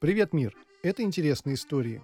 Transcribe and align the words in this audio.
Привет, 0.00 0.32
мир! 0.32 0.56
Это 0.82 1.02
интересная 1.02 1.52
история. 1.52 2.02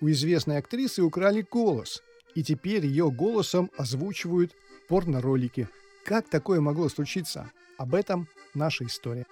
У 0.00 0.08
известной 0.10 0.58
актрисы 0.58 1.02
украли 1.02 1.44
голос, 1.50 2.00
и 2.36 2.44
теперь 2.44 2.86
ее 2.86 3.10
голосом 3.10 3.68
озвучивают 3.76 4.54
порно-ролики. 4.88 5.68
Как 6.04 6.30
такое 6.30 6.60
могло 6.60 6.88
случиться? 6.88 7.50
Об 7.78 7.96
этом 7.96 8.28
наша 8.54 8.84
история. 8.84 9.26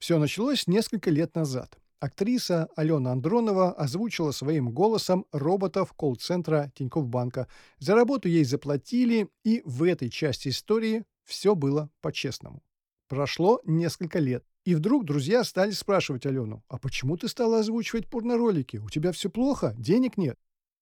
Все 0.00 0.18
началось 0.18 0.66
несколько 0.66 1.10
лет 1.10 1.36
назад. 1.36 1.78
Актриса 2.00 2.66
Алена 2.74 3.12
Андронова 3.12 3.70
озвучила 3.72 4.32
своим 4.32 4.72
голосом 4.72 5.26
роботов 5.30 5.92
колл-центра 5.92 6.72
Тинькофф 6.74 7.06
Банка. 7.06 7.46
За 7.78 7.94
работу 7.94 8.26
ей 8.26 8.42
заплатили, 8.42 9.28
и 9.44 9.62
в 9.64 9.84
этой 9.84 10.10
части 10.10 10.48
истории 10.48 11.04
все 11.22 11.54
было 11.54 11.88
по-честному. 12.00 12.64
Прошло 13.06 13.60
несколько 13.64 14.18
лет. 14.18 14.44
И 14.64 14.74
вдруг 14.74 15.04
друзья 15.04 15.44
стали 15.44 15.72
спрашивать 15.72 16.24
Алену, 16.24 16.62
«А 16.68 16.78
почему 16.78 17.16
ты 17.16 17.28
стала 17.28 17.58
озвучивать 17.58 18.08
порноролики? 18.08 18.78
У 18.78 18.88
тебя 18.88 19.12
все 19.12 19.28
плохо? 19.28 19.74
Денег 19.76 20.16
нет?» 20.16 20.38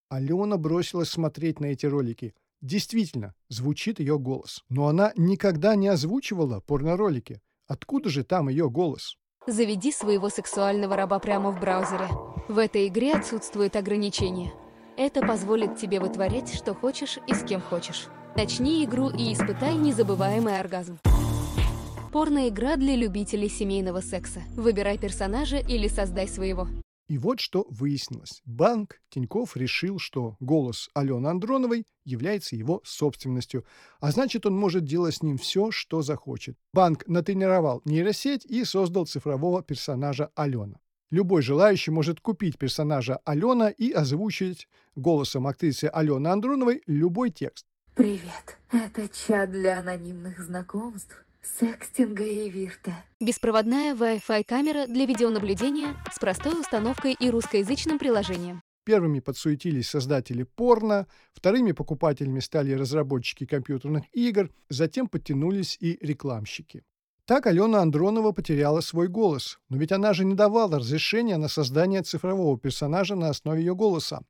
Алена 0.08 0.56
бросилась 0.56 1.08
смотреть 1.08 1.58
на 1.58 1.66
эти 1.66 1.86
ролики. 1.86 2.34
Действительно, 2.60 3.34
звучит 3.48 3.98
ее 3.98 4.18
голос. 4.18 4.62
Но 4.68 4.86
она 4.86 5.12
никогда 5.16 5.74
не 5.74 5.88
озвучивала 5.88 6.60
порноролики. 6.60 7.40
Откуда 7.66 8.08
же 8.08 8.22
там 8.22 8.48
ее 8.48 8.70
голос? 8.70 9.16
Заведи 9.46 9.90
своего 9.90 10.28
сексуального 10.28 10.94
раба 10.94 11.18
прямо 11.18 11.50
в 11.50 11.58
браузере. 11.58 12.06
В 12.48 12.58
этой 12.58 12.86
игре 12.86 13.14
отсутствуют 13.14 13.74
ограничения. 13.74 14.52
Это 14.96 15.26
позволит 15.26 15.76
тебе 15.76 15.98
вытворять, 15.98 16.54
что 16.54 16.74
хочешь 16.74 17.18
и 17.26 17.34
с 17.34 17.42
кем 17.42 17.60
хочешь. 17.60 18.06
Начни 18.36 18.84
игру 18.84 19.10
и 19.10 19.32
испытай 19.32 19.74
незабываемый 19.74 20.60
оргазм. 20.60 20.98
Порно-игра 22.12 22.76
для 22.76 22.94
любителей 22.94 23.48
семейного 23.48 24.02
секса. 24.02 24.42
Выбирай 24.54 24.98
персонажа 24.98 25.56
или 25.56 25.88
создай 25.88 26.28
своего. 26.28 26.68
И 27.08 27.16
вот 27.16 27.40
что 27.40 27.66
выяснилось. 27.70 28.42
Банк 28.44 29.00
Тиньков 29.08 29.56
решил, 29.56 29.98
что 29.98 30.36
голос 30.38 30.90
Алены 30.92 31.28
Андроновой 31.28 31.86
является 32.04 32.54
его 32.54 32.82
собственностью, 32.84 33.64
а 34.00 34.10
значит, 34.10 34.44
он 34.44 34.54
может 34.54 34.84
делать 34.84 35.14
с 35.14 35.22
ним 35.22 35.38
все, 35.38 35.70
что 35.70 36.02
захочет. 36.02 36.58
Банк 36.74 37.08
натренировал 37.08 37.80
нейросеть 37.86 38.44
и 38.44 38.62
создал 38.64 39.06
цифрового 39.06 39.62
персонажа 39.62 40.30
Алена. 40.34 40.76
Любой 41.10 41.40
желающий 41.40 41.92
может 41.92 42.20
купить 42.20 42.58
персонажа 42.58 43.20
Алена 43.24 43.70
и 43.70 43.90
озвучить 43.90 44.68
голосом 44.96 45.46
актрисы 45.46 45.88
Алены 45.90 46.28
Андроновой 46.28 46.82
любой 46.86 47.30
текст. 47.30 47.64
Привет, 47.94 48.58
это 48.70 49.08
чат 49.08 49.50
для 49.50 49.78
анонимных 49.78 50.38
знакомств 50.40 51.24
секстинга 51.42 52.24
и 52.24 52.48
вирта. 52.48 53.04
Беспроводная 53.20 53.94
Wi-Fi 53.94 54.44
камера 54.44 54.86
для 54.86 55.06
видеонаблюдения 55.06 55.96
с 56.12 56.18
простой 56.18 56.60
установкой 56.60 57.14
и 57.18 57.30
русскоязычным 57.30 57.98
приложением. 57.98 58.62
Первыми 58.84 59.20
подсуетились 59.20 59.88
создатели 59.88 60.42
порно, 60.42 61.06
вторыми 61.32 61.72
покупателями 61.72 62.40
стали 62.40 62.72
разработчики 62.72 63.46
компьютерных 63.46 64.04
игр, 64.12 64.50
затем 64.68 65.06
подтянулись 65.08 65.76
и 65.80 65.98
рекламщики. 66.00 66.82
Так 67.24 67.46
Алена 67.46 67.80
Андронова 67.80 68.32
потеряла 68.32 68.80
свой 68.80 69.06
голос, 69.06 69.60
но 69.68 69.76
ведь 69.76 69.92
она 69.92 70.12
же 70.12 70.24
не 70.24 70.34
давала 70.34 70.80
разрешения 70.80 71.36
на 71.36 71.46
создание 71.46 72.02
цифрового 72.02 72.58
персонажа 72.58 73.14
на 73.14 73.28
основе 73.28 73.60
ее 73.60 73.76
голоса. 73.76 74.22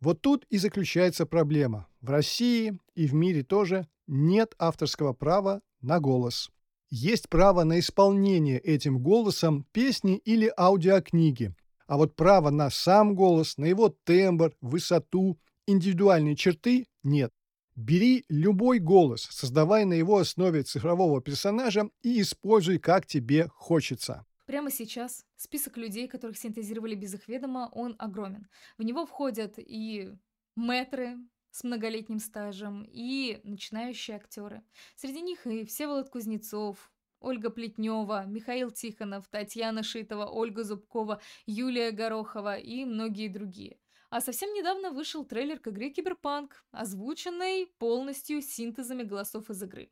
Вот 0.00 0.22
тут 0.22 0.46
и 0.48 0.56
заключается 0.56 1.26
проблема. 1.26 1.88
В 2.00 2.10
России 2.10 2.78
и 2.94 3.08
в 3.08 3.14
мире 3.14 3.42
тоже 3.42 3.88
нет 4.06 4.54
авторского 4.58 5.12
права 5.12 5.60
на 5.80 6.00
голос. 6.00 6.50
Есть 6.90 7.28
право 7.28 7.64
на 7.64 7.78
исполнение 7.78 8.58
этим 8.58 8.98
голосом 8.98 9.64
песни 9.72 10.16
или 10.16 10.52
аудиокниги, 10.56 11.54
а 11.86 11.96
вот 11.96 12.16
право 12.16 12.50
на 12.50 12.70
сам 12.70 13.14
голос, 13.14 13.56
на 13.58 13.64
его 13.66 13.88
тембр, 13.88 14.54
высоту, 14.60 15.38
индивидуальные 15.66 16.36
черты 16.36 16.86
нет. 17.02 17.32
Бери 17.76 18.24
любой 18.28 18.78
голос, 18.78 19.28
создавай 19.30 19.84
на 19.84 19.94
его 19.94 20.18
основе 20.18 20.62
цифрового 20.62 21.22
персонажа 21.22 21.88
и 22.02 22.20
используй 22.20 22.78
как 22.78 23.06
тебе 23.06 23.48
хочется. 23.54 24.26
Прямо 24.46 24.70
сейчас 24.70 25.24
список 25.36 25.76
людей, 25.76 26.08
которых 26.08 26.36
синтезировали 26.36 26.96
без 26.96 27.14
их 27.14 27.28
ведома, 27.28 27.70
он 27.72 27.94
огромен. 27.98 28.48
В 28.76 28.82
него 28.82 29.06
входят 29.06 29.54
и 29.58 30.12
мэтры, 30.56 31.16
с 31.50 31.64
многолетним 31.64 32.18
стажем 32.18 32.86
и 32.90 33.40
начинающие 33.44 34.16
актеры. 34.16 34.62
Среди 34.96 35.20
них 35.20 35.46
и 35.46 35.64
Всеволод 35.64 36.10
Кузнецов, 36.10 36.92
Ольга 37.20 37.50
Плетнева, 37.50 38.24
Михаил 38.26 38.70
Тихонов, 38.70 39.28
Татьяна 39.28 39.82
Шитова, 39.82 40.26
Ольга 40.26 40.64
Зубкова, 40.64 41.20
Юлия 41.46 41.90
Горохова 41.90 42.56
и 42.56 42.84
многие 42.84 43.28
другие. 43.28 43.78
А 44.08 44.20
совсем 44.20 44.52
недавно 44.54 44.90
вышел 44.90 45.24
трейлер 45.24 45.60
к 45.60 45.68
игре 45.68 45.90
Киберпанк, 45.90 46.64
озвученный 46.72 47.66
полностью 47.78 48.42
синтезами 48.42 49.04
голосов 49.04 49.50
из 49.50 49.62
игры. 49.62 49.90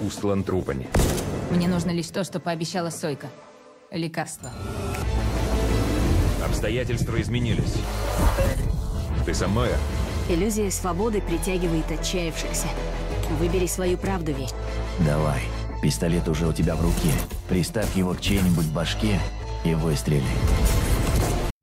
Устлан 0.00 0.44
трупами. 0.44 0.88
Мне 1.50 1.66
нужно 1.66 1.90
лишь 1.90 2.08
то, 2.08 2.22
что 2.22 2.38
пообещала 2.38 2.90
Сойка. 2.90 3.28
Лекарство. 3.90 4.52
Обстоятельства 6.44 7.20
изменились. 7.20 7.74
Ты 9.26 9.34
со 9.34 9.48
мной? 9.48 9.70
Иллюзия 10.30 10.70
свободы 10.70 11.22
притягивает 11.22 11.90
отчаявшихся. 11.90 12.66
Выбери 13.40 13.64
свою 13.64 13.96
правду, 13.96 14.32
Ви. 14.32 14.46
Давай. 15.06 15.40
Пистолет 15.82 16.28
уже 16.28 16.46
у 16.46 16.52
тебя 16.52 16.76
в 16.76 16.82
руке. 16.82 17.14
Приставь 17.48 17.96
его 17.96 18.12
к 18.12 18.20
чьей-нибудь 18.20 18.70
башке 18.74 19.18
и 19.64 19.72
выстрели. 19.72 20.22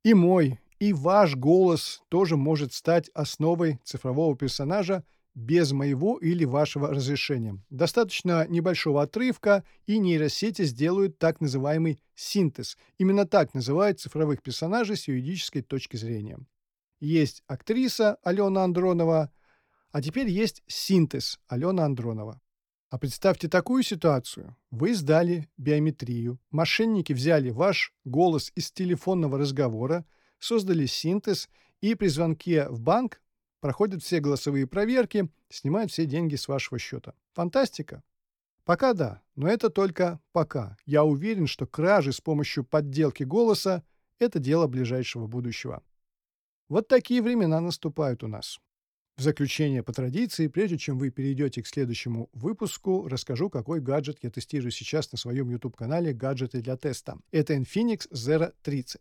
И 0.04 0.14
мой, 0.14 0.58
и 0.80 0.92
ваш 0.92 1.36
голос 1.36 2.02
тоже 2.08 2.36
может 2.36 2.72
стать 2.72 3.08
основой 3.14 3.78
цифрового 3.84 4.36
персонажа 4.36 5.04
без 5.36 5.70
моего 5.70 6.18
или 6.18 6.44
вашего 6.44 6.88
разрешения. 6.88 7.62
Достаточно 7.70 8.48
небольшого 8.48 9.02
отрывка, 9.02 9.62
и 9.86 9.98
нейросети 9.98 10.64
сделают 10.64 11.18
так 11.18 11.40
называемый 11.40 12.00
синтез. 12.16 12.76
Именно 12.98 13.26
так 13.26 13.54
называют 13.54 14.00
цифровых 14.00 14.42
персонажей 14.42 14.96
с 14.96 15.06
юридической 15.06 15.62
точки 15.62 15.96
зрения 15.96 16.38
есть 17.06 17.42
актриса 17.46 18.16
Алена 18.22 18.64
Андронова, 18.64 19.32
а 19.92 20.02
теперь 20.02 20.28
есть 20.28 20.62
синтез 20.66 21.38
Алена 21.46 21.84
Андронова. 21.84 22.40
А 22.90 22.98
представьте 22.98 23.48
такую 23.48 23.82
ситуацию. 23.82 24.56
Вы 24.70 24.94
сдали 24.94 25.48
биометрию, 25.56 26.38
мошенники 26.50 27.12
взяли 27.12 27.50
ваш 27.50 27.92
голос 28.04 28.52
из 28.54 28.70
телефонного 28.70 29.38
разговора, 29.38 30.04
создали 30.38 30.86
синтез 30.86 31.48
и 31.80 31.94
при 31.94 32.08
звонке 32.08 32.68
в 32.68 32.80
банк 32.80 33.20
проходят 33.60 34.02
все 34.02 34.20
голосовые 34.20 34.66
проверки, 34.66 35.28
снимают 35.48 35.90
все 35.90 36.06
деньги 36.06 36.36
с 36.36 36.46
вашего 36.46 36.78
счета. 36.78 37.14
Фантастика? 37.34 38.02
Пока 38.64 38.94
да, 38.94 39.22
но 39.34 39.48
это 39.48 39.70
только 39.70 40.20
пока. 40.32 40.76
Я 40.84 41.04
уверен, 41.04 41.46
что 41.46 41.66
кражи 41.66 42.12
с 42.12 42.20
помощью 42.20 42.64
подделки 42.64 43.22
голоса– 43.22 43.84
это 44.18 44.38
дело 44.38 44.66
ближайшего 44.66 45.26
будущего. 45.26 45.82
Вот 46.68 46.88
такие 46.88 47.22
времена 47.22 47.60
наступают 47.60 48.24
у 48.24 48.28
нас. 48.28 48.58
В 49.16 49.22
заключение 49.22 49.82
по 49.82 49.92
традиции, 49.92 50.48
прежде 50.48 50.76
чем 50.76 50.98
вы 50.98 51.10
перейдете 51.10 51.62
к 51.62 51.66
следующему 51.66 52.28
выпуску, 52.32 53.08
расскажу, 53.08 53.48
какой 53.48 53.80
гаджет 53.80 54.18
я 54.22 54.30
тестирую 54.30 54.72
сейчас 54.72 55.10
на 55.12 55.16
своем 55.16 55.48
YouTube-канале 55.48 56.12
«Гаджеты 56.12 56.60
для 56.60 56.76
теста». 56.76 57.16
Это 57.30 57.54
Infinix 57.54 58.10
Zero 58.12 58.52
30. 58.62 59.00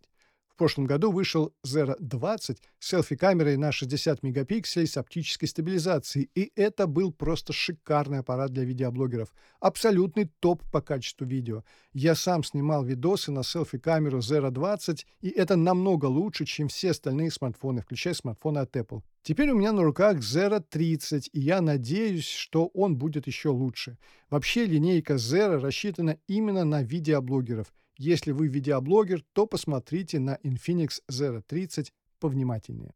В 0.56 0.58
прошлом 0.58 0.86
году 0.86 1.12
вышел 1.12 1.54
Zero 1.68 1.98
20 2.00 2.62
с 2.80 2.88
селфи-камерой 2.88 3.58
на 3.58 3.74
60 3.74 4.24
мегапикселей 4.24 4.88
с 4.88 4.96
оптической 4.96 5.50
стабилизацией, 5.50 6.30
и 6.34 6.50
это 6.56 6.88
был 6.88 7.12
просто 7.12 7.52
шикарный 7.52 8.20
аппарат 8.20 8.54
для 8.54 8.64
видеоблогеров. 8.64 9.34
Абсолютный 9.60 10.32
топ 10.40 10.64
по 10.72 10.80
качеству 10.80 11.26
видео. 11.28 11.66
Я 11.92 12.16
сам 12.16 12.42
снимал 12.42 12.86
видосы 12.86 13.34
на 13.34 13.44
селфи-камеру 13.44 14.20
Zero 14.20 14.50
20, 14.50 15.06
и 15.20 15.30
это 15.30 15.58
намного 15.58 16.06
лучше, 16.06 16.46
чем 16.46 16.70
все 16.70 16.92
остальные 16.92 17.32
смартфоны, 17.32 17.82
включая 17.82 18.14
смартфоны 18.14 18.60
от 18.60 18.74
Apple. 18.78 19.02
Теперь 19.24 19.50
у 19.50 19.58
меня 19.58 19.74
на 19.74 19.84
руках 19.84 20.20
Zero 20.20 20.64
30, 20.66 21.32
и 21.34 21.40
я 21.42 21.60
надеюсь, 21.60 22.30
что 22.30 22.68
он 22.68 22.96
будет 22.96 23.28
еще 23.28 23.50
лучше. 23.50 23.98
Вообще 24.30 24.66
линейка 24.66 25.16
Zero 25.16 25.60
рассчитана 25.60 26.18
именно 26.28 26.64
на 26.64 26.82
видеоблогеров– 26.82 27.74
если 27.98 28.32
вы 28.32 28.48
видеоблогер, 28.48 29.24
то 29.34 29.46
посмотрите 29.46 30.20
на 30.20 30.38
Infinix 30.44 31.02
Zero 31.10 31.42
30 31.46 31.94
повнимательнее. 32.20 32.94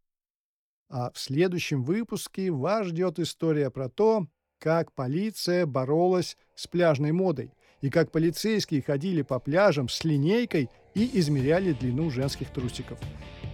А 0.89 1.11
в 1.11 1.19
следующем 1.19 1.83
выпуске 1.83 2.51
вас 2.51 2.87
ждет 2.87 3.19
история 3.19 3.69
про 3.69 3.89
то, 3.89 4.27
как 4.57 4.91
полиция 4.93 5.65
боролась 5.65 6.37
с 6.55 6.67
пляжной 6.67 7.11
модой 7.11 7.53
и 7.81 7.89
как 7.89 8.11
полицейские 8.11 8.81
ходили 8.81 9.21
по 9.21 9.39
пляжам 9.39 9.87
с 9.87 10.03
линейкой 10.03 10.69
и 10.95 11.19
измеряли 11.19 11.73
длину 11.73 12.09
женских 12.09 12.51
трусиков. 12.51 12.99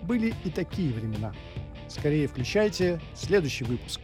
Были 0.04 0.34
и 0.46 0.50
такие 0.50 0.94
времена. 0.94 1.34
Скорее 1.90 2.28
включайте 2.28 3.00
следующий 3.14 3.66
выпуск. 3.66 4.02